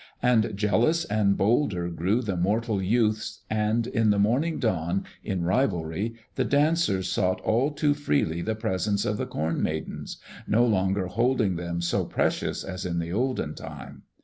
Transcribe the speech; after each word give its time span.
And 0.23 0.53
jealous 0.55 1.05
and 1.05 1.37
bolder 1.37 1.87
grew 1.91 2.23
the 2.23 2.35
mortal 2.35 2.81
youths, 2.81 3.41
and 3.51 3.85
in 3.85 4.09
the 4.09 4.17
morning 4.17 4.57
dawn, 4.57 5.05
in 5.23 5.43
rivalry, 5.43 6.15
the 6.33 6.43
dancers 6.43 7.07
sought 7.07 7.39
all 7.41 7.69
too 7.69 7.93
freely 7.93 8.41
the 8.41 8.55
presence 8.55 9.05
of 9.05 9.17
the 9.17 9.27
Corn 9.27 9.61
Maidens, 9.61 10.17
no 10.47 10.65
longer 10.65 11.05
holding 11.05 11.55
them 11.55 11.81
so 11.81 12.03
precious 12.03 12.63
as 12.63 12.83
in 12.83 12.97
the 12.97 13.13
olden 13.13 13.53
time. 13.53 14.01